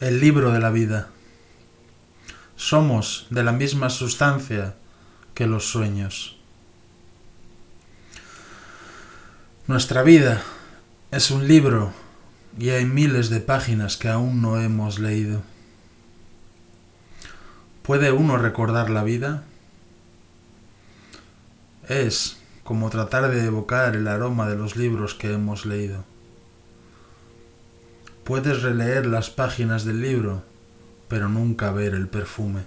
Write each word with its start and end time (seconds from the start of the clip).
el 0.00 0.20
libro 0.20 0.52
de 0.52 0.60
la 0.60 0.70
vida. 0.70 1.08
Somos 2.56 3.26
de 3.30 3.42
la 3.42 3.52
misma 3.52 3.90
sustancia 3.90 4.74
que 5.34 5.46
los 5.46 5.68
sueños. 5.68 6.36
Nuestra 9.66 10.02
vida 10.02 10.42
es 11.10 11.30
un 11.30 11.48
libro 11.48 11.92
y 12.58 12.70
hay 12.70 12.84
miles 12.84 13.28
de 13.28 13.40
páginas 13.40 13.96
que 13.96 14.08
aún 14.08 14.40
no 14.40 14.60
hemos 14.60 14.98
leído. 14.98 15.42
¿Puede 17.82 18.12
uno 18.12 18.36
recordar 18.38 18.90
la 18.90 19.02
vida? 19.02 19.42
Es 21.88 22.38
como 22.62 22.90
tratar 22.90 23.30
de 23.30 23.44
evocar 23.46 23.96
el 23.96 24.06
aroma 24.06 24.48
de 24.48 24.56
los 24.56 24.76
libros 24.76 25.14
que 25.14 25.32
hemos 25.32 25.66
leído. 25.66 26.04
Puedes 28.28 28.60
releer 28.60 29.06
las 29.06 29.30
páginas 29.30 29.86
del 29.86 30.02
libro, 30.02 30.42
pero 31.08 31.30
nunca 31.30 31.70
ver 31.70 31.94
el 31.94 32.08
perfume. 32.08 32.60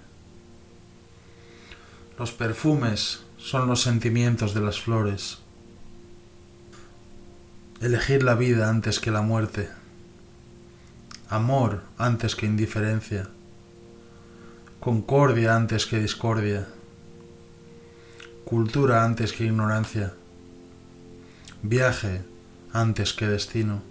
Los 2.18 2.32
perfumes 2.32 3.22
son 3.38 3.68
los 3.68 3.84
sentimientos 3.84 4.56
de 4.56 4.62
las 4.62 4.82
flores. 4.82 5.38
Elegir 7.80 8.24
la 8.24 8.34
vida 8.34 8.72
antes 8.72 9.00
que 9.00 9.12
la 9.12 9.22
muerte. 9.22 9.70
Amor 11.30 11.84
antes 12.00 12.36
que 12.36 12.48
indiferencia. 12.48 13.30
Concordia 14.80 15.56
antes 15.56 15.86
que 15.86 16.00
discordia. 16.00 16.68
Cultura 18.46 19.04
antes 19.06 19.32
que 19.32 19.46
ignorancia. 19.46 20.16
Viaje 21.62 22.24
antes 22.74 23.14
que 23.14 23.28
destino. 23.28 23.91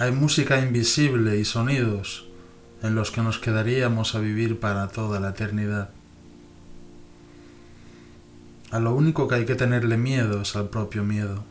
Hay 0.00 0.10
música 0.10 0.58
invisible 0.58 1.38
y 1.38 1.44
sonidos 1.44 2.26
en 2.82 2.96
los 2.96 3.12
que 3.12 3.22
nos 3.22 3.38
quedaríamos 3.38 4.16
a 4.16 4.18
vivir 4.18 4.58
para 4.58 4.88
toda 4.88 5.20
la 5.20 5.28
eternidad. 5.28 5.90
A 8.72 8.80
lo 8.80 8.92
único 8.92 9.28
que 9.28 9.36
hay 9.36 9.44
que 9.46 9.54
tenerle 9.54 9.96
miedo 9.96 10.42
es 10.42 10.56
al 10.56 10.68
propio 10.68 11.04
miedo. 11.04 11.44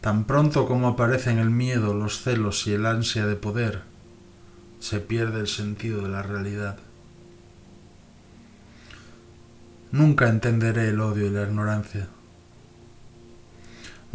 Tan 0.00 0.26
pronto 0.26 0.66
como 0.66 0.86
aparecen 0.86 1.40
el 1.40 1.50
miedo, 1.50 1.92
los 1.92 2.22
celos 2.22 2.68
y 2.68 2.74
el 2.74 2.86
ansia 2.86 3.26
de 3.26 3.34
poder, 3.34 3.82
se 4.78 5.00
pierde 5.00 5.40
el 5.40 5.48
sentido 5.48 6.02
de 6.02 6.08
la 6.08 6.22
realidad. 6.22 6.78
Nunca 9.90 10.28
entenderé 10.28 10.90
el 10.90 11.00
odio 11.00 11.26
y 11.26 11.30
la 11.30 11.42
ignorancia. 11.42 12.06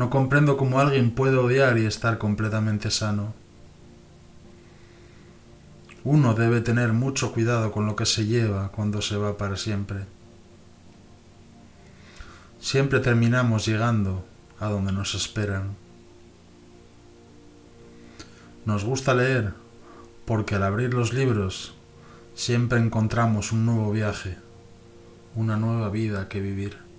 No 0.02 0.10
comprendo 0.10 0.58
cómo 0.58 0.80
alguien 0.80 1.12
puede 1.12 1.38
odiar 1.38 1.78
y 1.78 1.86
estar 1.86 2.18
completamente 2.18 2.90
sano. 2.90 3.36
Uno 6.04 6.34
debe 6.34 6.60
tener 6.62 6.92
mucho 6.92 7.32
cuidado 7.32 7.72
con 7.72 7.86
lo 7.86 7.96
que 7.96 8.08
se 8.08 8.26
lleva 8.26 8.72
cuando 8.72 9.04
se 9.04 9.16
va 9.16 9.38
para 9.38 9.58
siempre. 9.58 10.08
Siempre 12.60 13.00
terminamos 13.00 13.68
llegando 13.68 14.26
a 14.60 14.70
donde 14.70 14.92
nos 14.92 15.14
esperan. 15.14 15.76
Nos 18.66 18.84
gusta 18.84 19.14
leer 19.14 19.54
porque 20.26 20.56
al 20.56 20.64
abrir 20.64 20.96
los 20.96 21.14
libros 21.14 21.76
siempre 22.34 22.80
encontramos 22.80 23.52
un 23.52 23.68
nuevo 23.68 23.92
viaje, 23.92 24.40
una 25.36 25.58
nueva 25.58 25.90
vida 25.90 26.28
que 26.28 26.42
vivir. 26.42 26.91